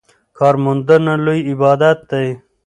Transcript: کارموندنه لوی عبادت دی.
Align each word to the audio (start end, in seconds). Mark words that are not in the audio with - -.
کارموندنه 0.37 1.13
لوی 1.25 1.39
عبادت 1.51 1.97
دی. 2.09 2.27